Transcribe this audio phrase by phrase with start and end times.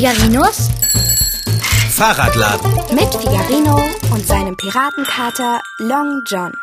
[0.00, 0.70] Figarinos
[1.90, 2.72] Fahrradladen.
[2.94, 6.54] mit Figarino und seinem Piratenkater Long John.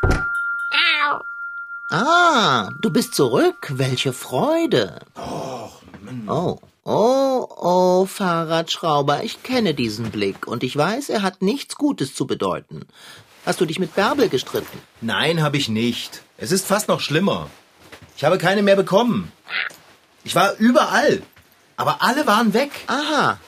[1.91, 3.67] Ah, du bist zurück.
[3.69, 5.01] Welche Freude.
[6.27, 12.15] Oh, oh, oh, Fahrradschrauber, ich kenne diesen Blick und ich weiß, er hat nichts Gutes
[12.15, 12.87] zu bedeuten.
[13.45, 14.79] Hast du dich mit Bärbel gestritten?
[15.01, 16.23] Nein, habe ich nicht.
[16.37, 17.51] Es ist fast noch schlimmer.
[18.17, 19.31] Ich habe keine mehr bekommen.
[20.23, 21.21] Ich war überall.
[21.77, 22.71] Aber alle waren weg.
[22.87, 23.39] Aha,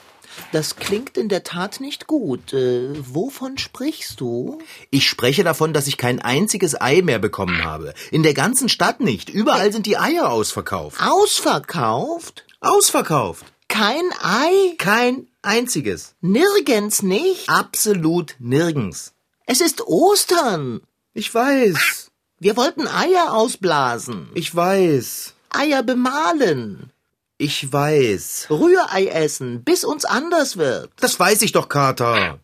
[0.52, 2.52] das klingt in der Tat nicht gut.
[2.52, 4.58] Äh, wovon sprichst du?
[4.90, 7.94] Ich spreche davon, dass ich kein einziges Ei mehr bekommen habe.
[8.10, 9.28] In der ganzen Stadt nicht.
[9.28, 11.00] Überall sind die Eier ausverkauft.
[11.00, 12.44] Ausverkauft?
[12.60, 13.44] Ausverkauft.
[13.68, 14.74] Kein Ei?
[14.78, 16.14] Kein einziges.
[16.20, 17.48] Nirgends nicht?
[17.48, 19.12] Absolut nirgends.
[19.46, 20.80] Es ist Ostern.
[21.14, 22.10] Ich weiß.
[22.38, 24.30] Wir wollten Eier ausblasen.
[24.34, 25.34] Ich weiß.
[25.50, 26.92] Eier bemalen.
[27.40, 28.48] Ich weiß.
[28.50, 30.92] Rührei essen, bis uns anders wird.
[30.96, 32.38] Das weiß ich doch, Kater.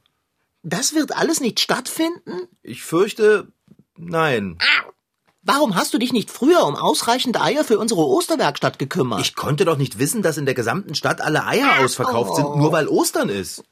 [0.62, 2.48] Das wird alles nicht stattfinden?
[2.62, 3.52] Ich fürchte,
[3.98, 4.56] nein.
[5.42, 9.20] Warum hast du dich nicht früher um ausreichende Eier für unsere Osterwerkstatt gekümmert?
[9.20, 12.72] Ich konnte doch nicht wissen, dass in der gesamten Stadt alle Eier ausverkauft sind, nur
[12.72, 13.64] weil Ostern ist.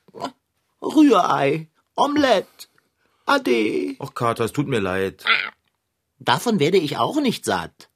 [0.83, 2.67] Rührei, Omelette,
[3.25, 3.97] Ade.
[3.99, 5.25] Ach, Kater, es tut mir leid.
[6.19, 7.89] Davon werde ich auch nicht satt.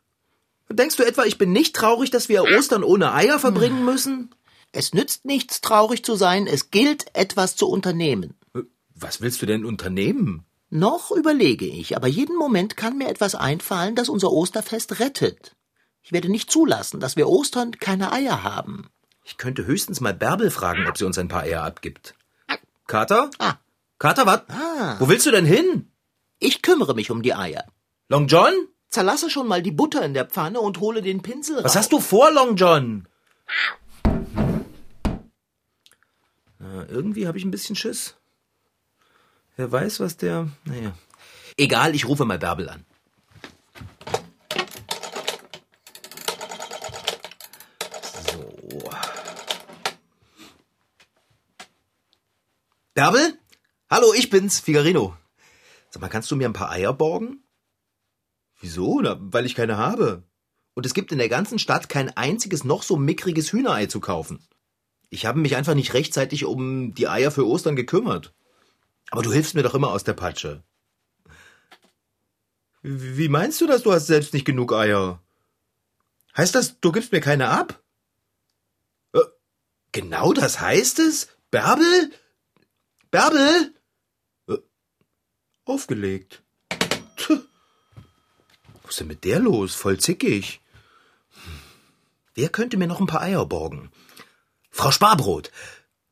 [0.70, 4.34] Denkst du etwa, ich bin nicht traurig, dass wir Ostern ohne Eier verbringen müssen?
[4.72, 8.34] Es nützt nichts, traurig zu sein, es gilt, etwas zu unternehmen.
[8.94, 10.44] Was willst du denn unternehmen?
[10.70, 15.56] Noch überlege ich, aber jeden Moment kann mir etwas einfallen, das unser Osterfest rettet.
[16.02, 18.88] Ich werde nicht zulassen, dass wir Ostern keine Eier haben.
[19.24, 22.14] Ich könnte höchstens mal Bärbel fragen, ob sie uns ein paar Eier abgibt.
[22.86, 23.30] Kater?
[23.38, 23.54] Ah,
[23.98, 24.42] Kater, was?
[24.48, 24.96] Ah.
[24.98, 25.90] Wo willst du denn hin?
[26.40, 27.64] ich kümmere mich um die Eier.
[28.08, 28.52] Long John?
[28.90, 31.76] Zerlasse schon mal die Butter in der Pfanne und hole den Pinsel Was raus.
[31.76, 33.06] hast du vor, Long John?
[36.58, 38.16] Na, irgendwie habe ich ein bisschen Schiss.
[39.56, 40.48] Wer weiß, was der.
[40.64, 40.92] Naja.
[41.56, 42.84] Egal, ich rufe mal Bärbel an.
[48.32, 48.90] So.
[52.94, 53.38] Bärbel?
[53.90, 55.16] Hallo, ich bin's, Figarino.
[55.90, 57.42] Sag mal, kannst du mir ein paar Eier borgen?
[58.60, 59.00] Wieso?
[59.00, 60.24] Na, weil ich keine habe.
[60.74, 64.40] Und es gibt in der ganzen Stadt kein einziges noch so mickriges Hühnerei zu kaufen.
[65.10, 68.34] Ich habe mich einfach nicht rechtzeitig um die Eier für Ostern gekümmert.
[69.10, 70.62] Aber du hilfst mir doch immer aus der Patsche.
[72.82, 75.20] Wie meinst du das, du hast selbst nicht genug Eier?
[76.36, 77.82] Heißt das, du gibst mir keine ab?
[79.12, 79.20] Äh,
[79.92, 81.28] genau das heißt es?
[81.50, 82.12] Bärbel?
[83.10, 83.74] Bärbel?
[84.48, 84.58] Äh,
[85.64, 86.44] aufgelegt.
[88.88, 89.74] Was ist denn mit der los?
[89.74, 90.62] Voll zickig.
[91.44, 91.52] Hm.
[92.34, 93.90] Wer könnte mir noch ein paar Eier borgen?
[94.70, 95.52] Frau Sparbrot.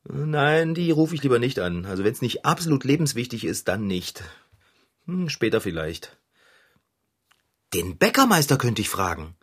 [0.03, 1.87] Nein, die rufe ich lieber nicht an.
[1.87, 4.23] Also wenn es nicht absolut lebenswichtig ist, dann nicht.
[5.07, 6.17] Hm, später vielleicht.
[7.73, 9.35] Den Bäckermeister könnte ich fragen.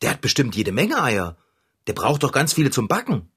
[0.00, 1.36] Der hat bestimmt jede Menge Eier.
[1.88, 3.30] Der braucht doch ganz viele zum Backen.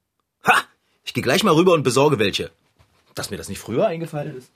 [0.46, 0.64] Ha!
[1.04, 2.52] Ich gehe gleich mal rüber und besorge welche.
[3.16, 4.52] Dass mir das nicht früher eingefallen ist.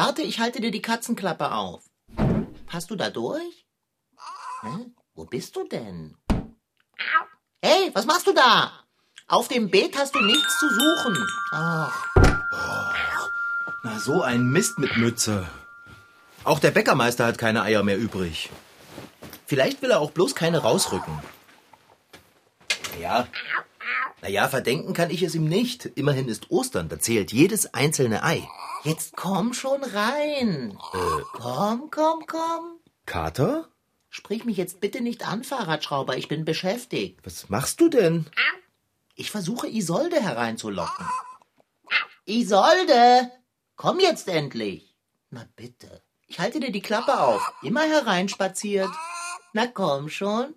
[0.00, 1.82] Warte, ich halte dir die Katzenklappe auf.
[2.66, 3.66] Passt du da durch?
[4.60, 4.92] Hä?
[5.16, 6.16] Wo bist du denn?
[7.60, 8.70] Hey, was machst du da?
[9.26, 11.26] Auf dem Beet hast du nichts zu suchen.
[11.50, 12.14] Ach,
[13.82, 15.48] Na, so ein Mist mit Mütze.
[16.44, 18.50] Auch der Bäckermeister hat keine Eier mehr übrig.
[19.46, 21.18] Vielleicht will er auch bloß keine rausrücken.
[23.00, 23.26] Ja.
[24.22, 25.86] Naja, verdenken kann ich es ihm nicht.
[25.86, 28.46] Immerhin ist Ostern, da zählt jedes einzelne Ei.
[28.84, 30.78] Jetzt komm schon rein.
[31.32, 32.80] Komm, komm, komm.
[33.06, 33.68] Kater?
[34.10, 37.20] Sprich mich jetzt bitte nicht an, Fahrradschrauber, ich bin beschäftigt.
[37.24, 38.26] Was machst du denn?
[39.14, 41.06] Ich versuche Isolde hereinzulocken.
[42.24, 43.30] Isolde!
[43.76, 44.96] Komm jetzt endlich!
[45.30, 46.02] Na bitte.
[46.26, 47.52] Ich halte dir die Klappe auf.
[47.62, 48.90] Immer hereinspaziert.
[49.52, 50.54] Na komm schon.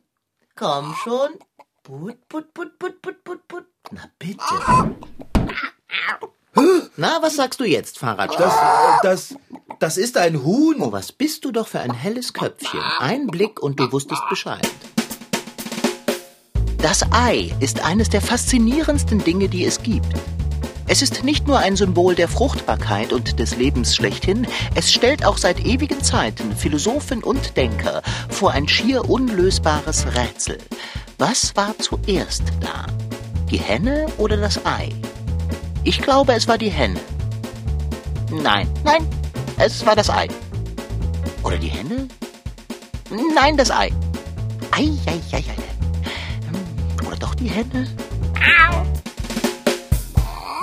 [0.55, 1.39] Komm schon.
[1.83, 3.65] Put, put, put, put, put, put, put.
[3.91, 4.95] Na bitte.
[6.97, 8.99] Na, was sagst du jetzt, Fahrradschrauber?
[9.01, 9.35] Das, das,
[9.79, 10.81] das ist ein Huhn.
[10.81, 12.81] Oh, was bist du doch für ein helles Köpfchen.
[12.99, 14.67] Ein Blick und du wusstest Bescheid.
[16.77, 20.13] Das Ei ist eines der faszinierendsten Dinge, die es gibt.
[20.87, 24.45] Es ist nicht nur ein Symbol der Fruchtbarkeit und des Lebens schlechthin,
[24.75, 30.57] es stellt auch seit ewigen Zeiten Philosophen und Denker vor ein schier unlösbares Rätsel.
[31.17, 32.87] Was war zuerst da?
[33.49, 34.89] Die Henne oder das Ei?
[35.83, 36.99] Ich glaube, es war die Henne.
[38.31, 39.07] Nein, nein,
[39.57, 40.27] es war das Ei.
[41.43, 42.07] Oder die Henne?
[43.35, 43.91] Nein, das Ei.
[44.71, 45.41] Ei, ei, ei, ei.
[46.49, 47.87] Hm, Oder doch die Henne?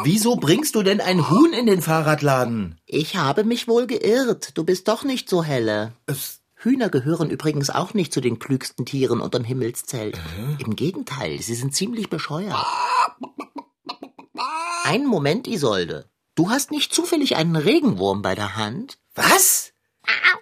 [0.05, 2.79] Wieso bringst du denn ein Huhn in den Fahrradladen?
[2.87, 4.57] Ich habe mich wohl geirrt.
[4.57, 5.93] Du bist doch nicht so helle.
[6.07, 10.19] Es, Hühner gehören übrigens auch nicht zu den klügsten Tieren unterm Himmelszelt.
[10.65, 12.55] Im Gegenteil, sie sind ziemlich bescheuert.
[14.85, 16.09] Einen Moment, Isolde.
[16.35, 18.99] Du hast nicht zufällig einen Regenwurm bei der Hand?
[19.15, 19.73] was?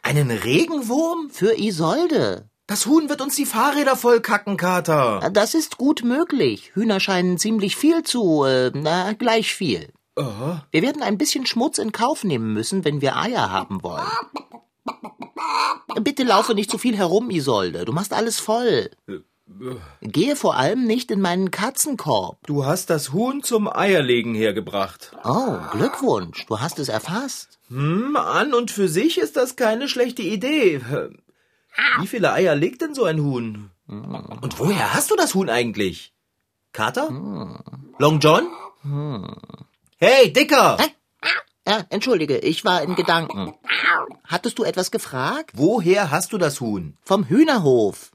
[0.02, 1.30] Einen Regenwurm?
[1.30, 2.50] Für Isolde.
[2.66, 5.30] Das Huhn wird uns die Fahrräder vollkacken, Kater.
[5.32, 6.72] Das ist gut möglich.
[6.74, 9.92] Hühner scheinen ziemlich viel zu, äh, na, gleich viel.
[10.16, 10.56] Oh.
[10.70, 14.06] Wir werden ein bisschen Schmutz in Kauf nehmen müssen, wenn wir Eier haben wollen.
[16.00, 17.84] Bitte laufe nicht zu viel herum, Isolde.
[17.84, 18.90] Du machst alles voll.
[20.02, 22.38] Gehe vor allem nicht in meinen Katzenkorb.
[22.46, 25.12] Du hast das Huhn zum Eierlegen hergebracht.
[25.24, 26.46] Oh, Glückwunsch.
[26.46, 27.58] Du hast es erfasst.
[27.68, 30.80] Hm, an und für sich ist das keine schlechte Idee.
[32.00, 33.70] Wie viele Eier legt denn so ein Huhn?
[33.86, 36.12] Und woher hast du das Huhn eigentlich?
[36.72, 37.08] Kater?
[37.98, 38.46] Long John?
[39.98, 40.78] Hey, Dicker!
[41.66, 43.54] Ja, entschuldige, ich war in Gedanken.
[44.24, 45.50] Hattest du etwas gefragt?
[45.54, 46.96] Woher hast du das Huhn?
[47.02, 48.12] Vom Hühnerhof.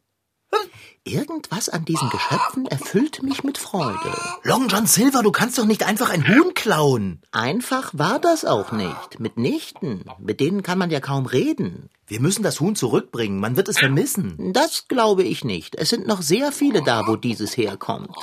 [1.03, 3.97] Irgendwas an diesen Geschöpfen erfüllt mich mit Freude.
[4.43, 7.21] Long John Silver, du kannst doch nicht einfach ein Huhn klauen.
[7.31, 9.19] Einfach war das auch nicht.
[9.19, 10.05] Mitnichten.
[10.19, 11.89] Mit denen kann man ja kaum reden.
[12.05, 14.53] Wir müssen das Huhn zurückbringen, man wird es vermissen.
[14.53, 15.75] Das glaube ich nicht.
[15.75, 18.15] Es sind noch sehr viele da, wo dieses herkommt.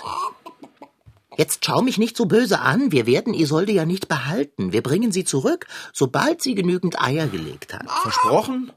[1.36, 2.92] Jetzt schau mich nicht so böse an.
[2.92, 4.72] Wir werden Isolde ja nicht behalten.
[4.72, 7.90] Wir bringen sie zurück, sobald sie genügend Eier gelegt hat.
[7.90, 8.72] Versprochen?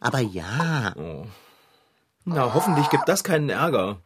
[0.00, 0.94] Aber ja,
[2.24, 4.00] Na, hoffentlich gibt das keinen Ärger.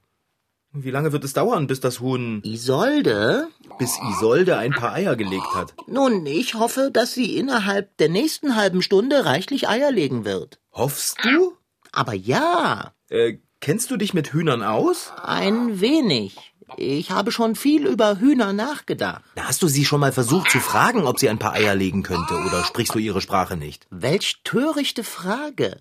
[0.73, 3.49] Wie lange wird es dauern, bis das Huhn, Isolde?
[3.79, 5.75] bis Isolde ein paar Eier gelegt hat?
[5.87, 10.59] Nun, ich hoffe, dass sie innerhalb der nächsten halben Stunde reichlich Eier legen wird.
[10.73, 11.55] Hoffst du?
[11.93, 15.13] Aber ja, Äh, kennst du dich mit Hühnern aus?
[15.23, 16.37] ein wenig.
[16.77, 19.23] Ich habe schon viel über Hühner nachgedacht.
[19.37, 22.03] Na, Hast du sie schon mal versucht zu fragen, ob sie ein paar Eier legen
[22.03, 23.87] könnte, oder sprichst du ihre Sprache nicht?
[23.91, 25.79] Welch törichte Frage.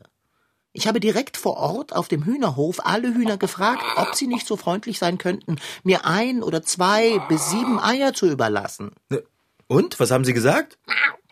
[0.75, 4.57] Ich habe direkt vor Ort auf dem Hühnerhof alle Hühner gefragt, ob sie nicht so
[4.57, 8.91] freundlich sein könnten, mir ein oder zwei bis sieben Eier zu überlassen.
[9.09, 9.23] Ne,
[9.67, 9.97] Und?
[10.01, 10.77] Was haben sie gesagt?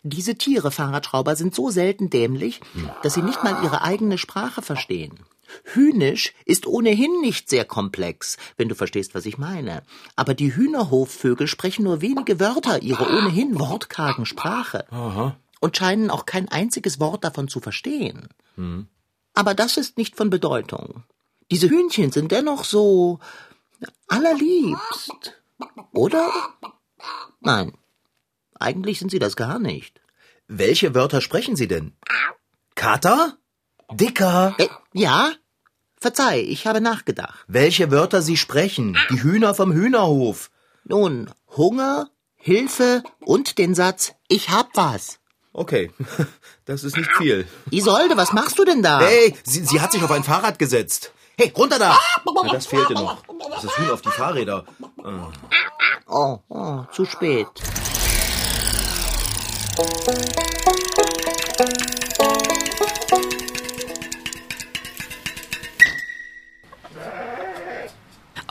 [0.02, 2.62] Diese Tiere, Fahrradschrauber, sind so selten dämlich,
[3.04, 5.20] dass sie nicht mal ihre eigene Sprache verstehen.
[5.66, 9.84] Hühnisch ist ohnehin nicht sehr komplex, wenn du verstehst, was ich meine.
[10.16, 15.36] Aber die Hühnerhofvögel sprechen nur wenige Wörter ihrer ohnehin wortkargen Sprache Aha.
[15.60, 18.30] und scheinen auch kein einziges Wort davon zu verstehen.
[19.34, 21.04] Aber das ist nicht von Bedeutung.
[21.52, 23.20] Diese Hühnchen sind dennoch so
[24.08, 25.42] allerliebst.
[25.94, 26.32] Oder?
[27.40, 27.78] Nein,
[28.60, 30.02] eigentlich sind sie das gar nicht.
[30.48, 31.94] Welche Wörter sprechen sie denn?
[32.76, 33.38] Kater?
[33.92, 34.56] Dicker?
[34.58, 35.32] Äh, ja?
[35.98, 37.46] Verzeih, ich habe nachgedacht.
[37.48, 38.98] Welche Wörter sie sprechen?
[39.10, 40.52] Die Hühner vom Hühnerhof.
[40.84, 45.20] Nun, Hunger, Hilfe und den Satz, ich hab was.
[45.54, 45.92] Okay,
[46.66, 47.48] das ist nicht viel.
[47.70, 49.00] Isolde, was machst du denn da?
[49.02, 51.12] Hey, sie, sie hat sich auf ein Fahrrad gesetzt.
[51.38, 51.98] Hey, runter da!
[52.26, 53.24] Na, das fehlte noch.
[53.52, 54.66] Das ist Huhn auf die Fahrräder.
[55.04, 55.32] Ah.
[56.08, 57.48] Oh, oh, zu spät.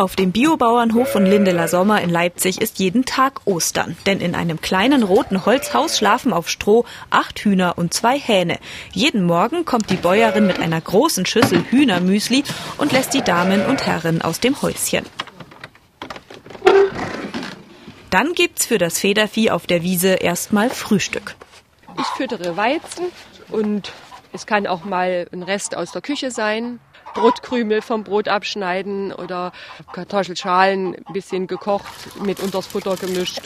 [0.03, 3.97] Auf dem Biobauernhof von Lindeler Sommer in Leipzig ist jeden Tag Ostern.
[4.05, 8.59] Denn in einem kleinen roten Holzhaus schlafen auf Stroh acht Hühner und zwei Hähne.
[8.91, 12.43] Jeden Morgen kommt die Bäuerin mit einer großen Schüssel Hühnermüsli
[12.79, 15.07] und lässt die Damen und Herren aus dem Häuschen.
[18.11, 21.37] Dann gibt's für das Federvieh auf der Wiese erstmal Frühstück.
[21.97, 23.05] Ich füttere Weizen
[23.51, 23.93] und
[24.33, 26.81] es kann auch mal ein Rest aus der Küche sein.
[27.15, 29.53] Brotkrümel vom Brot abschneiden oder
[29.93, 31.93] Kartoffelschalen ein bisschen gekocht,
[32.23, 33.41] mit unters Futter gemischt.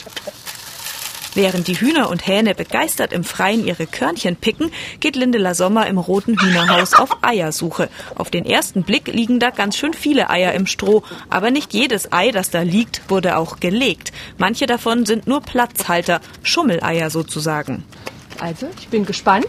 [1.37, 5.99] Während die Hühner und Hähne begeistert im Freien ihre Körnchen picken, geht Lindeler Sommer im
[5.99, 7.89] roten Hühnerhaus auf Eiersuche.
[8.15, 12.11] Auf den ersten Blick liegen da ganz schön viele Eier im Stroh, aber nicht jedes
[12.11, 14.13] Ei, das da liegt, wurde auch gelegt.
[14.39, 17.83] Manche davon sind nur Platzhalter, Schummeleier sozusagen.
[18.39, 19.45] Also, ich bin gespannt.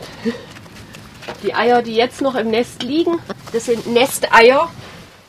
[1.43, 3.19] Die Eier, die jetzt noch im Nest liegen,
[3.53, 4.71] das sind Nesteier.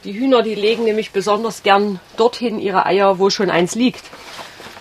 [0.03, 4.03] Die Hühner, die legen nämlich besonders gern dorthin ihre Eier, wo schon eins liegt.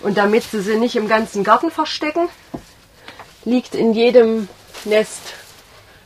[0.00, 2.28] Und damit sie sie nicht im ganzen Garten verstecken,
[3.44, 4.48] liegt in jedem
[4.84, 5.20] Nest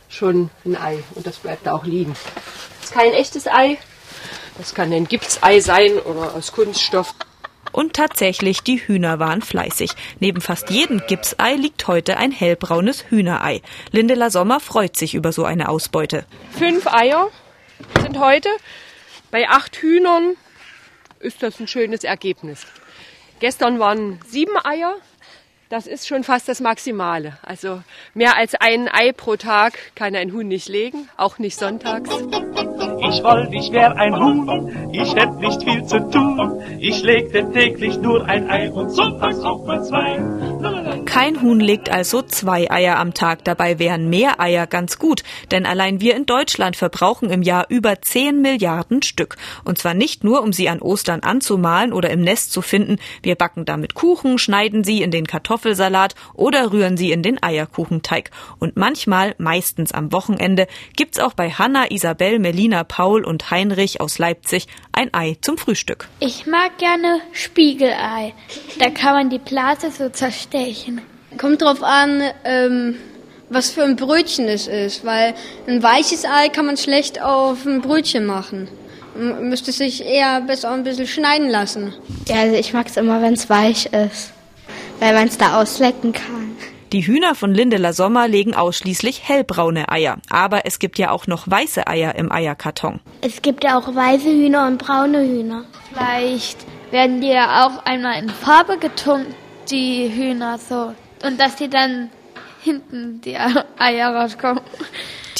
[0.09, 1.03] schon ein Ei.
[1.15, 2.15] Und das bleibt da auch liegen.
[2.79, 3.77] Das ist kein echtes Ei.
[4.57, 7.13] Das kann ein Gipsei sein oder aus Kunststoff.
[7.73, 9.91] Und tatsächlich, die Hühner waren fleißig.
[10.19, 13.61] Neben fast jedem Gipsei liegt heute ein hellbraunes Hühnerei.
[13.91, 16.25] Lindela Sommer freut sich über so eine Ausbeute.
[16.51, 17.29] Fünf Eier
[18.01, 18.49] sind heute.
[19.31, 20.35] Bei acht Hühnern
[21.19, 22.65] ist das ein schönes Ergebnis.
[23.39, 24.95] Gestern waren sieben Eier.
[25.69, 27.39] Das ist schon fast das Maximale.
[27.41, 27.81] Also
[28.13, 32.09] mehr als ein Ei pro Tag kann ein Huhn nicht legen, auch nicht sonntags.
[33.13, 36.61] Ich wollte, ich wär ein Huhn, ich hätt nicht viel zu tun.
[36.79, 40.19] Ich legte täglich nur ein Ei und sonntags auch mal zwei.
[41.05, 43.43] Kein Huhn legt also zwei Eier am Tag.
[43.43, 45.23] Dabei wären mehr Eier ganz gut.
[45.51, 49.35] Denn allein wir in Deutschland verbrauchen im Jahr über 10 Milliarden Stück.
[49.63, 52.97] Und zwar nicht nur, um sie an Ostern anzumalen oder im Nest zu finden.
[53.21, 58.31] Wir backen damit Kuchen, schneiden sie in den Kartoffelsalat oder rühren sie in den Eierkuchenteig.
[58.59, 64.19] Und manchmal, meistens am Wochenende, gibt's auch bei Hanna, Isabel, Melina, Paul und Heinrich aus
[64.19, 66.07] Leipzig ein Ei zum Frühstück.
[66.19, 68.33] Ich mag gerne Spiegelei.
[68.79, 71.01] Da kann man die Blase so zerstechen.
[71.37, 72.95] Kommt drauf an, ähm,
[73.49, 75.33] was für ein Brötchen es ist, weil
[75.67, 78.67] ein weiches Ei kann man schlecht auf ein Brötchen machen.
[79.15, 81.93] M müsste sich eher besser ein bisschen schneiden lassen.
[82.27, 84.31] Ja, also ich mag es immer, wenn es weich ist,
[84.99, 86.55] weil man es da auslecken kann.
[86.93, 90.19] Die Hühner von Lindela Sommer legen ausschließlich hellbraune Eier.
[90.29, 92.99] Aber es gibt ja auch noch weiße Eier im Eierkarton.
[93.21, 95.65] Es gibt ja auch weiße Hühner und braune Hühner.
[95.91, 96.57] Vielleicht
[96.91, 99.33] werden die ja auch einmal in Farbe getunkt,
[99.71, 100.93] die Hühner so.
[101.25, 102.11] Und dass die dann
[102.61, 104.61] hinten die Eier rauskommen.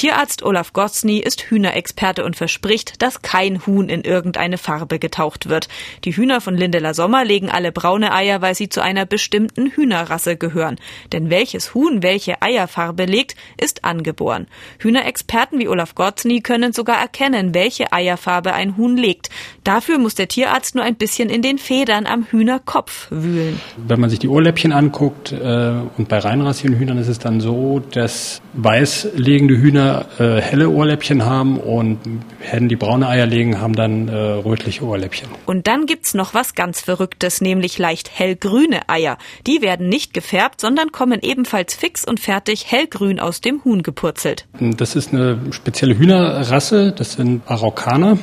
[0.04, 5.70] Tierarzt Olaf Gotzny ist Hühnerexperte und verspricht, dass kein Huhn in irgendeine Farbe getaucht wird.
[6.04, 10.36] Die Hühner von Lindela Sommer legen alle braune Eier, weil sie zu einer bestimmten Hühnerrasse
[10.36, 10.76] gehören.
[11.14, 14.48] Denn welches Huhn welche Eierfarbe legt, ist angeboren.
[14.80, 19.30] Hühnerexperten wie Olaf Gotzny können sogar erkennen, welche Eierfarbe ein Huhn legt.
[19.64, 23.58] Dafür muss der Tierarzt nur ein bisschen in den Federn am Hühnerkopf wühlen.
[23.78, 27.82] Wenn man sich die Ohrläppchen anguckt, äh, und bei reinrassigen Hühnern ist es dann so,
[27.92, 32.00] dass weiß legende Hühner äh, helle Ohrläppchen haben und
[32.40, 35.30] Hennen, die braune Eier legen, haben dann äh, rötliche Ohrläppchen.
[35.46, 39.18] Und dann gibt's noch was ganz Verrücktes, nämlich leicht hellgrüne Eier.
[39.48, 44.46] Die werden nicht gefärbt, sondern kommen ebenfalls fix und fertig hellgrün aus dem Huhn gepurzelt.
[44.60, 48.18] Das ist eine spezielle Hühnerrasse, das sind Araukaner.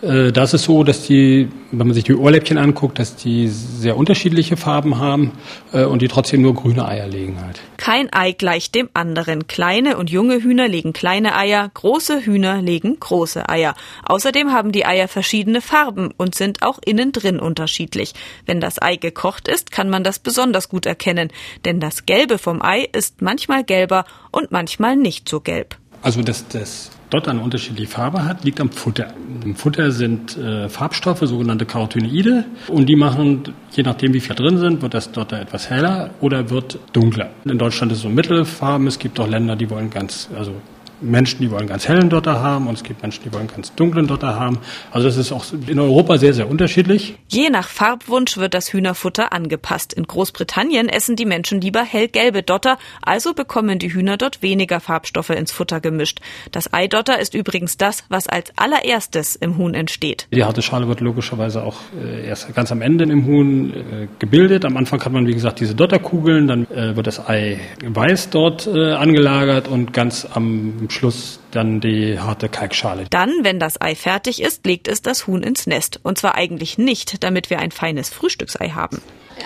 [0.00, 3.96] Äh, da ist so, dass die, wenn man sich die Ohrläppchen anguckt, dass die sehr
[3.96, 5.32] unterschiedliche Farben haben
[5.72, 7.60] äh, und die trotzdem nur grüne Eier legen halt.
[7.78, 9.48] Kein Ei gleicht dem anderen.
[9.48, 13.74] Kleine und junge Hühner legen kleine Eier, große Hühner legen große Eier.
[14.04, 18.14] Außerdem haben die Eier verschiedene Farben und sind auch innen drin unterschiedlich.
[18.46, 21.30] Wenn das Ei gekocht ist, kann man das besonders gut erkennen,
[21.64, 25.76] denn das Gelbe vom Ei ist manchmal gelber und manchmal nicht so gelb.
[26.02, 29.12] Also das, das dort eine unterschiedliche Farbe hat, liegt am Futter.
[29.44, 34.58] Im Futter sind äh, Farbstoffe, sogenannte Carotinoide, und die machen, je nachdem wie viel drin
[34.58, 37.30] sind, wird das dort etwas heller oder wird dunkler.
[37.44, 40.52] In Deutschland ist es so Mittelfarben, es gibt auch Länder, die wollen ganz, also
[41.00, 44.06] Menschen, die wollen ganz hellen Dotter haben und es gibt Menschen, die wollen ganz dunklen
[44.06, 44.58] Dotter haben.
[44.90, 47.16] Also das ist auch in Europa sehr, sehr unterschiedlich.
[47.28, 49.92] Je nach Farbwunsch wird das Hühnerfutter angepasst.
[49.92, 55.30] In Großbritannien essen die Menschen lieber hellgelbe Dotter, also bekommen die Hühner dort weniger Farbstoffe
[55.30, 56.20] ins Futter gemischt.
[56.52, 60.26] Das Eidotter ist übrigens das, was als allererstes im Huhn entsteht.
[60.32, 64.64] Die harte Schale wird logischerweise auch äh, erst ganz am Ende im Huhn äh, gebildet.
[64.64, 68.68] Am Anfang hat man, wie gesagt, diese Dotterkugeln, dann äh, wird das Ei weiß dort
[68.68, 73.06] angelagert und ganz am Schluss dann die harte Kalkschale.
[73.10, 76.00] Dann, wenn das Ei fertig ist, legt es das Huhn ins Nest.
[76.02, 79.00] Und zwar eigentlich nicht, damit wir ein feines Frühstücksei haben.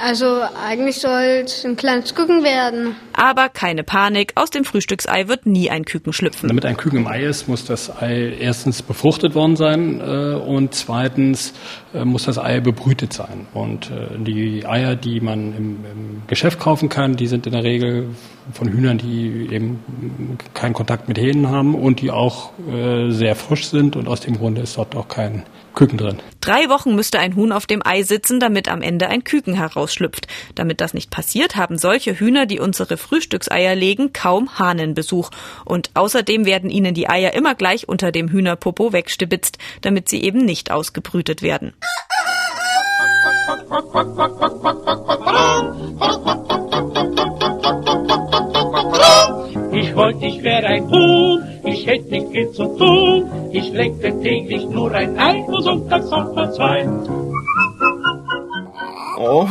[0.04, 2.96] Also eigentlich soll es ein kleines Küken werden.
[3.12, 6.48] Aber keine Panik, aus dem Frühstücksei wird nie ein Küken schlüpfen.
[6.48, 10.74] Damit ein Küken im Ei ist, muss das Ei erstens befruchtet worden sein äh, und
[10.74, 11.52] zweitens
[11.94, 13.46] äh, muss das Ei bebrütet sein.
[13.54, 17.64] Und äh, die Eier, die man im, im Geschäft kaufen kann, die sind in der
[17.64, 18.08] Regel
[18.52, 19.80] von Hühnern, die eben
[20.54, 24.36] keinen Kontakt mit Hähnen haben und die auch äh, sehr frisch sind und aus dem
[24.36, 25.44] Grunde ist dort auch kein
[25.74, 26.18] Küken drin.
[26.40, 30.26] Drei Wochen müsste ein Huhn auf dem Ei sitzen, damit am Ende ein Küken herausschlüpft.
[30.54, 35.30] Damit das nicht passiert, haben solche Hühner, die unsere Frühstückseier legen, kaum Hahnenbesuch.
[35.64, 40.44] Und außerdem werden ihnen die Eier immer gleich unter dem Hühnerpopo wegstibitzt, damit sie eben
[40.44, 41.74] nicht ausgebrütet werden.
[49.72, 53.50] Ich wollte, ich wäre ein Huhn, ich hätte nicht viel zu tun.
[53.52, 56.88] Ich legte täglich nur ein Ei und sonntags auch mal zwei.
[59.18, 59.48] Oh.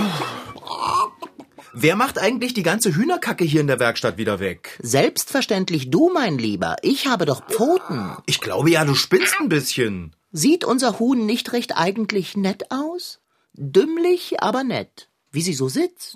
[1.74, 4.77] Wer macht eigentlich die ganze Hühnerkacke hier in der Werkstatt wieder weg?
[4.84, 6.75] Selbstverständlich du, mein Lieber.
[6.82, 8.18] Ich habe doch Pfoten.
[8.25, 10.15] Ich glaube ja, du spinnst ein bisschen.
[10.32, 13.20] Sieht unser Huhn nicht recht eigentlich nett aus?
[13.53, 15.10] Dümmlich, aber nett.
[15.32, 16.15] Wie sie so sitzt.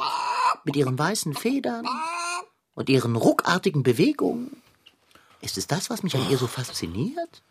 [0.65, 1.85] Mit ihren weißen Federn
[2.73, 4.61] und ihren ruckartigen Bewegungen.
[5.45, 7.43] Ist es das, was mich an ihr so fasziniert?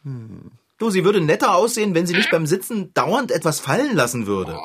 [0.78, 4.58] Du, sie würde netter aussehen, wenn sie nicht beim Sitzen dauernd etwas fallen lassen würde.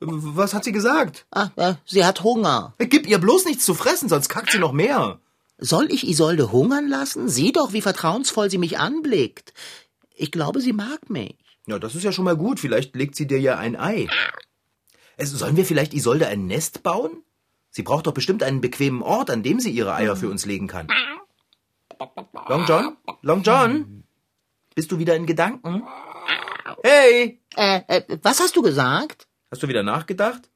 [0.00, 1.24] Was hat sie gesagt?
[1.30, 2.74] Ah, äh, sie hat Hunger.
[2.78, 5.20] Gib ihr bloß nichts zu fressen, sonst kackt sie noch mehr.
[5.58, 7.28] Soll ich Isolde hungern lassen?
[7.28, 9.54] Sieh doch, wie vertrauensvoll sie mich anblickt.
[10.16, 11.36] Ich glaube, sie mag mich.
[11.66, 12.58] Ja, das ist ja schon mal gut.
[12.58, 14.08] Vielleicht legt sie dir ja ein Ei.
[15.16, 17.23] Also, sollen wir vielleicht Isolde ein Nest bauen?
[17.74, 20.68] Sie braucht doch bestimmt einen bequemen Ort, an dem sie ihre Eier für uns legen
[20.68, 20.86] kann.
[22.48, 22.96] Long John?
[23.22, 24.04] Long John?
[24.76, 25.82] Bist du wieder in Gedanken?
[26.84, 27.42] Hey!
[27.56, 29.26] Äh, äh, was hast du gesagt?
[29.50, 30.48] Hast du wieder nachgedacht?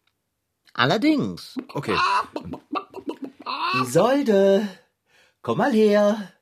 [0.74, 1.58] Allerdings.
[1.74, 1.96] Okay.
[3.82, 4.68] Isolde,
[5.42, 6.32] komm mal her.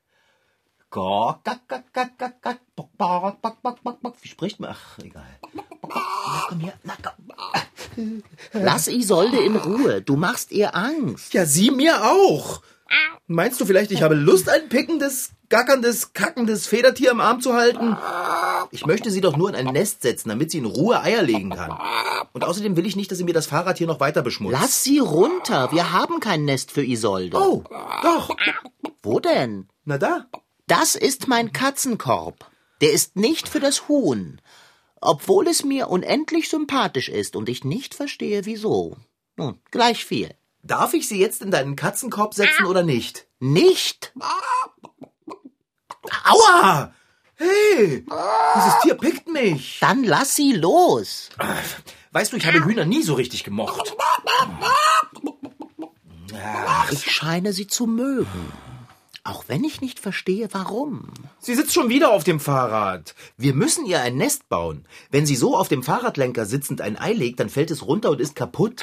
[4.21, 4.71] Wie spricht man?
[4.75, 5.40] Ach, egal.
[5.54, 5.62] Na,
[6.49, 6.75] komm her.
[6.85, 7.15] Na, komm.
[8.52, 10.02] Lass Isolde in Ruhe.
[10.02, 11.34] Du machst ihr Angst.
[11.34, 12.62] Ja, sie mir auch.
[13.26, 17.96] Meinst du vielleicht, ich habe Lust, ein pickendes, gackerndes, kackendes Federtier im Arm zu halten?
[18.70, 21.50] Ich möchte sie doch nur in ein Nest setzen, damit sie in Ruhe Eier legen
[21.50, 21.76] kann.
[22.32, 24.56] Und außerdem will ich nicht, dass sie mir das Fahrrad hier noch weiter beschmutzt.
[24.60, 25.72] Lass sie runter.
[25.72, 27.36] Wir haben kein Nest für Isolde.
[27.36, 27.64] Oh,
[28.02, 28.36] doch.
[29.02, 29.68] Wo denn?
[29.84, 30.26] Na da.
[30.68, 32.48] Das ist mein Katzenkorb.
[32.80, 34.40] Der ist nicht für das Huhn.
[35.00, 38.96] Obwohl es mir unendlich sympathisch ist und ich nicht verstehe, wieso.
[39.36, 40.34] Nun, gleich viel.
[40.62, 43.26] Darf ich sie jetzt in deinen Katzenkorb setzen oder nicht?
[43.38, 44.12] Nicht?
[46.24, 46.92] Aua!
[47.34, 48.04] Hey!
[48.56, 49.78] Dieses Tier pickt mich.
[49.80, 51.28] Dann lass sie los.
[52.12, 53.94] Weißt du, ich habe Hühner nie so richtig gemocht.
[56.90, 58.52] Ich scheine sie zu mögen.
[59.26, 61.09] Auch wenn ich nicht verstehe, warum.
[61.40, 63.16] Sie sitzt schon wieder auf dem Fahrrad.
[63.37, 64.87] Wir müssen ihr ein Nest bauen.
[65.11, 68.21] Wenn sie so auf dem Fahrradlenker sitzend ein Ei legt, dann fällt es runter und
[68.21, 68.82] ist kaputt.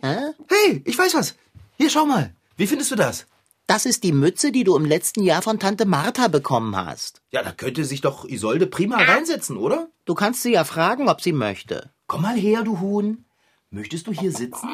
[0.00, 0.16] Hä?
[0.48, 1.34] Hey, ich weiß was.
[1.76, 2.34] Hier, schau mal.
[2.56, 3.26] Wie findest du das?
[3.66, 7.20] Das ist die Mütze, die du im letzten Jahr von Tante Martha bekommen hast.
[7.30, 9.90] Ja, da könnte sich doch Isolde prima reinsetzen, oder?
[10.06, 11.90] Du kannst sie ja fragen, ob sie möchte.
[12.06, 13.26] Komm mal her, du Huhn.
[13.68, 14.70] Möchtest du hier sitzen?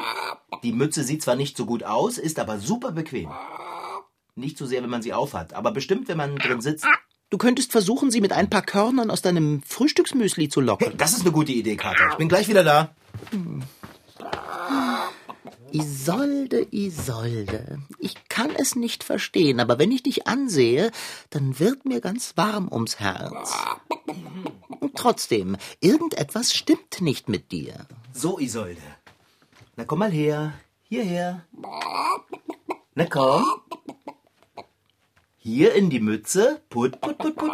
[0.63, 3.29] Die Mütze sieht zwar nicht so gut aus, ist aber super bequem.
[4.37, 6.85] Nicht so sehr, wenn man sie aufhat, aber bestimmt, wenn man drin sitzt.
[7.31, 10.89] Du könntest versuchen, sie mit ein paar Körnern aus deinem Frühstücksmüsli zu locken.
[10.89, 12.09] Hey, das ist eine gute Idee, Kater.
[12.11, 12.95] Ich bin gleich wieder da.
[15.71, 17.79] Isolde, Isolde.
[17.97, 20.91] Ich kann es nicht verstehen, aber wenn ich dich ansehe,
[21.31, 23.55] dann wird mir ganz warm ums Herz.
[24.79, 27.87] Und trotzdem, irgendetwas stimmt nicht mit dir.
[28.13, 28.81] So, Isolde.
[29.75, 30.53] Na, komm mal her.
[30.83, 31.43] Hierher.
[32.93, 33.43] Na, komm.
[35.47, 36.61] Hier in die Mütze.
[36.67, 37.51] Put, put, put, put, put.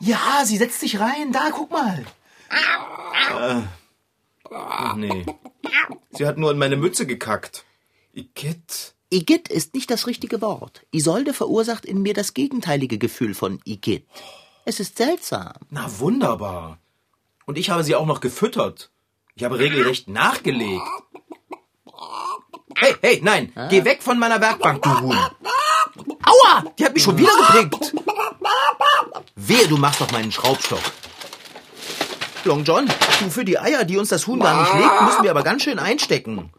[0.00, 1.30] Ja, sie setzt sich rein.
[1.30, 2.06] Da, guck mal.
[2.48, 3.60] Äh.
[4.50, 5.26] Ach nee.
[6.12, 7.66] Sie hat nur in meine Mütze gekackt.
[8.14, 8.94] Igitt.
[9.10, 10.86] Igitt ist nicht das richtige Wort.
[10.90, 14.06] Isolde verursacht in mir das gegenteilige Gefühl von Igitt.
[14.64, 15.52] Es ist seltsam.
[15.68, 16.78] Na, wunderbar.
[17.44, 18.90] Und ich habe sie auch noch gefüttert.
[19.34, 20.88] Ich habe regelrecht nachgelegt.
[22.74, 25.18] Hey, hey, nein, geh weg von meiner Werkbank, du Huhn.
[26.44, 27.94] Aua, die hat mich schon wieder gepickt.
[29.36, 30.80] Wehe, du machst doch meinen Schraubstock.
[32.44, 35.30] Long John, du, für die Eier, die uns das Huhn gar nicht legt, müssen wir
[35.30, 36.50] aber ganz schön einstecken.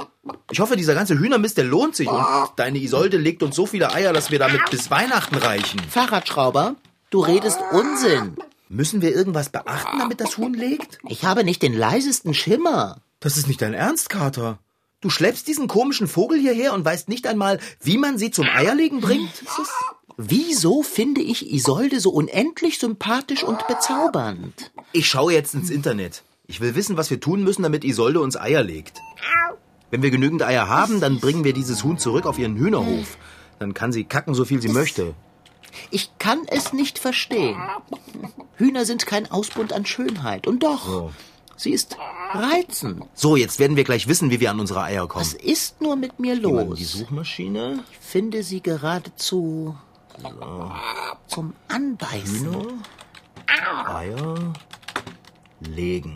[0.52, 2.08] Ich hoffe, dieser ganze Hühnermist, der lohnt sich.
[2.10, 2.26] Und
[2.58, 5.80] deine Isolde legt uns so viele Eier, dass wir damit bis Weihnachten reichen.
[5.90, 6.76] Fahrradschrauber,
[7.10, 8.36] du redest Unsinn.
[8.68, 11.00] Müssen wir irgendwas beachten, damit das Huhn legt?
[11.08, 12.98] Ich habe nicht den leisesten Schimmer.
[13.20, 14.60] Das ist nicht dein Ernst, Kater.
[15.02, 19.00] Du schleppst diesen komischen Vogel hierher und weißt nicht einmal, wie man sie zum Eierlegen
[19.00, 19.32] bringt?
[20.18, 24.72] Wieso finde ich Isolde so unendlich sympathisch und bezaubernd?
[24.92, 26.24] Ich schaue jetzt ins Internet.
[26.48, 29.00] Ich will wissen, was wir tun müssen, damit Isolde uns Eier legt.
[29.92, 33.18] Wenn wir genügend Eier haben, dann bringen wir dieses Huhn zurück auf ihren Hühnerhof.
[33.60, 35.14] Dann kann sie kacken, so viel sie möchte.
[35.92, 37.58] Ich kann es nicht verstehen.
[38.58, 40.46] Hühner sind kein Ausbund an Schönheit.
[40.48, 41.12] Und doch, Oh.
[41.60, 41.98] Sie ist
[42.34, 43.04] reizend.
[43.14, 45.26] So, jetzt werden wir gleich wissen, wie wir an unsere Eier kommen.
[45.26, 46.78] Was ist nur mit mir los?
[46.78, 47.84] die Suchmaschine.
[47.92, 49.76] Ich finde sie geradezu
[51.28, 52.84] zum Anbeißen.
[53.88, 54.54] Eier
[55.60, 56.16] legen.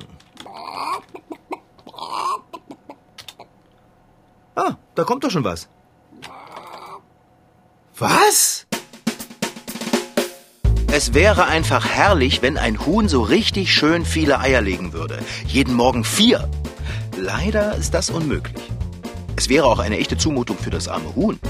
[4.55, 5.67] Ah, da kommt doch schon was.
[7.97, 8.67] Was?
[11.03, 15.19] Es wäre einfach herrlich, wenn ein Huhn so richtig schön viele Eier legen würde.
[15.45, 16.49] Jeden Morgen vier.
[17.17, 18.71] Leider ist das unmöglich.
[19.35, 21.41] Es wäre auch eine echte Zumutung für das arme Huhn.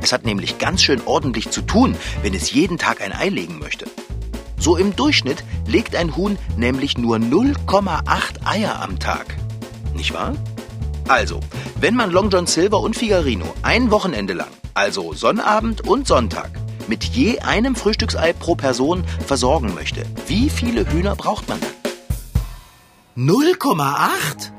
[0.00, 3.58] Es hat nämlich ganz schön ordentlich zu tun, wenn es jeden Tag ein Ei legen
[3.58, 3.84] möchte.
[4.56, 9.36] So im Durchschnitt legt ein Huhn nämlich nur 0,8 Eier am Tag.
[9.94, 10.36] Nicht wahr?
[11.06, 11.40] Also,
[11.78, 16.61] wenn man Long John Silver und Figarino ein Wochenende lang, also Sonnabend und Sonntag,
[16.92, 21.70] mit je einem Frühstücksei pro Person versorgen möchte, wie viele Hühner braucht man dann?
[23.16, 24.52] 0,8?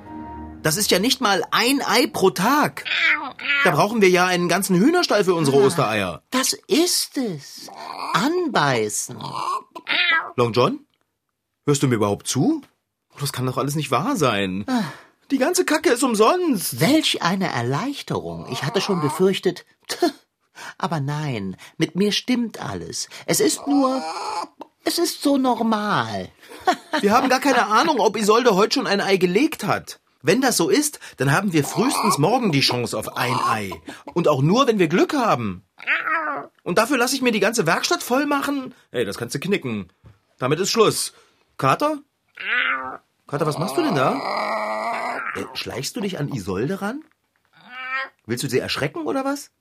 [0.63, 2.85] Das ist ja nicht mal ein Ei pro Tag.
[3.63, 6.23] Da brauchen wir ja einen ganzen Hühnerstall für unsere Ostereier.
[6.31, 7.69] Das ist es.
[8.13, 9.15] Anbeißen.
[10.35, 10.79] Long John?
[11.67, 12.63] Hörst du mir überhaupt zu?
[13.19, 14.65] Das kann doch alles nicht wahr sein.
[15.29, 16.79] Die ganze Kacke ist umsonst.
[16.79, 18.47] Welch eine Erleichterung.
[18.51, 19.67] Ich hatte schon befürchtet.
[19.87, 20.05] Tch,
[20.77, 23.09] Aber nein, mit mir stimmt alles.
[23.25, 24.01] Es ist nur.
[24.85, 26.29] Es ist so normal.
[27.01, 30.01] Wir haben gar keine Ahnung, ob Isolde heute schon ein Ei gelegt hat.
[30.21, 33.71] Wenn das so ist, dann haben wir frühestens morgen die Chance auf ein Ei.
[34.13, 35.65] Und auch nur, wenn wir Glück haben.
[36.63, 38.73] Und dafür lasse ich mir die ganze Werkstatt voll machen?
[38.91, 39.89] Ey, das kannst du knicken.
[40.37, 41.13] Damit ist Schluss.
[41.57, 41.97] Kater?
[43.27, 45.31] Kater, was machst du denn da?
[45.35, 47.03] Äh, schleichst du dich an Isolde ran?
[48.25, 49.51] Willst du sie erschrecken oder was?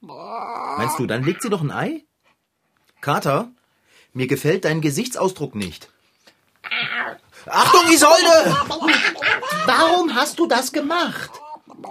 [0.00, 2.04] Meinst du, dann legt sie doch ein Ei?
[3.00, 3.50] Kater,
[4.12, 5.90] mir gefällt dein Gesichtsausdruck nicht.
[7.46, 8.56] Achtung, Isolde!
[9.66, 11.30] Warum hast du das gemacht?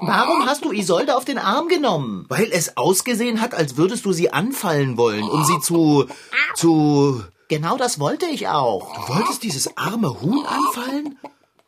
[0.01, 2.25] Warum hast du Isolde auf den Arm genommen?
[2.29, 6.07] Weil es ausgesehen hat, als würdest du sie anfallen wollen, um sie zu.
[6.55, 7.23] zu.
[7.47, 9.07] Genau das wollte ich auch.
[9.07, 11.19] Du wolltest dieses arme Huhn anfallen?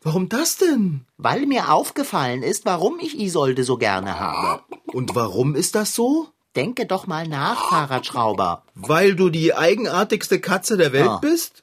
[0.08, 1.04] Warum das denn?
[1.18, 4.62] Weil mir aufgefallen ist, warum ich Isolde so gerne habe.
[4.86, 6.28] Und warum ist das so?
[6.56, 8.62] Denke doch mal nach, Fahrradschrauber.
[8.74, 11.18] Weil du die eigenartigste Katze der Welt Ja.
[11.18, 11.62] bist?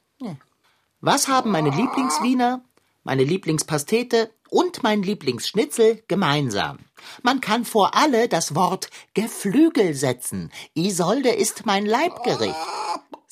[1.01, 2.61] Was haben meine Lieblingswiener,
[3.03, 6.77] meine Lieblingspastete und mein Lieblingsschnitzel gemeinsam?
[7.23, 10.51] Man kann vor alle das Wort Geflügel setzen.
[10.75, 12.55] Isolde ist mein Leibgericht.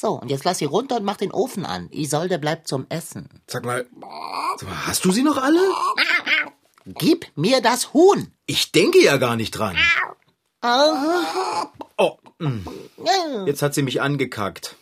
[0.04, 1.88] So, und jetzt lass sie runter und mach den Ofen an.
[1.90, 3.30] Isolde bleibt zum Essen.
[3.48, 3.86] Sag mal,
[4.58, 5.62] sag mal, hast du sie noch alle?
[6.86, 8.28] Gib mir das Huhn.
[8.46, 9.78] Ich denke ja gar nicht dran.
[10.60, 11.68] Ah.
[11.96, 12.68] Oh, mm.
[13.46, 14.76] jetzt hat sie mich angekackt.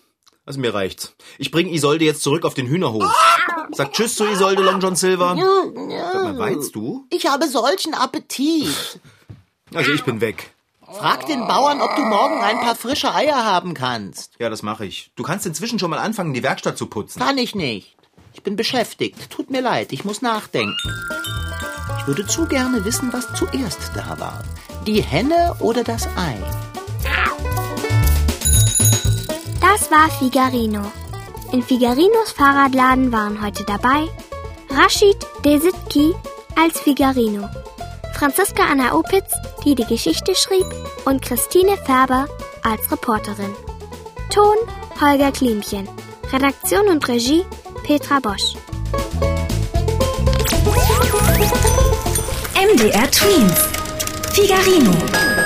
[0.44, 1.14] Also mir reicht's.
[1.38, 3.06] Ich bring Isolde jetzt zurück auf den Hühnerhof.
[3.74, 5.36] Sag Tschüss zu Isolde Long John Silver.
[5.36, 7.06] Sag mal, weinst du?
[7.12, 9.00] Ich habe solchen Appetit.
[9.72, 10.52] Also ich bin weg.
[10.98, 14.34] Frag den Bauern, ob du morgen ein paar frische Eier haben kannst.
[14.40, 15.12] Ja, das mache ich.
[15.16, 17.20] Du kannst inzwischen schon mal anfangen, die Werkstatt zu putzen.
[17.20, 17.96] Kann ich nicht.
[18.34, 19.30] Ich bin beschäftigt.
[19.30, 20.76] Tut mir leid, ich muss nachdenken.
[22.00, 24.44] Ich würde zu gerne wissen, was zuerst da war.
[24.88, 26.38] Die Henne oder das Ei?
[29.62, 30.92] Das war Figarino.
[31.52, 34.08] In Figarinos Fahrradladen waren heute dabei
[34.70, 36.14] Rashid Desitki
[36.56, 37.50] als Figarino,
[38.14, 40.66] Franziska Anna Opitz, die die Geschichte schrieb,
[41.06, 42.28] und Christine Färber
[42.64, 43.54] als Reporterin.
[44.30, 44.56] Ton
[45.00, 45.88] Holger Klimchen.
[46.32, 47.44] Redaktion und Regie
[47.84, 48.56] Petra Bosch.
[52.56, 53.68] MDR Twins.
[54.34, 55.41] Figarino.